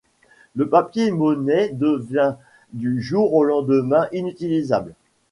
[0.55, 2.39] Le papier monnaie devint
[2.73, 4.95] du jour au lendemain inutilisable.